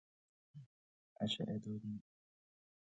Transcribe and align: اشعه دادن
اشعه 1.23 1.57
دادن 1.59 2.01